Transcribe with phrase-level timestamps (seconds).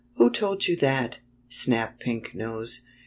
[0.15, 2.81] "Who told you that?" snapped Pink Nose.